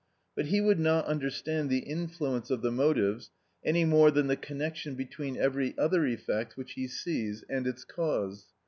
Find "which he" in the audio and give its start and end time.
6.57-6.87